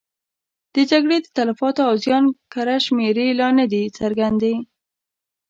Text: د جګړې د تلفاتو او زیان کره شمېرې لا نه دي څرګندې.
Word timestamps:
د 0.73 0.75
جګړې 0.91 1.17
د 1.21 1.27
تلفاتو 1.37 1.81
او 1.89 1.93
زیان 2.03 2.25
کره 2.53 2.77
شمېرې 2.85 3.27
لا 3.39 3.49
نه 3.59 3.65
دي 3.71 3.83
څرګندې. 3.99 4.55